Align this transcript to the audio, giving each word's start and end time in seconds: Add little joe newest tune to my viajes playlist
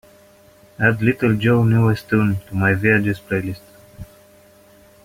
Add 0.79 1.03
little 1.03 1.35
joe 1.35 1.63
newest 1.63 2.09
tune 2.09 2.39
to 2.47 2.55
my 2.55 2.73
viajes 2.73 3.19
playlist 3.21 3.61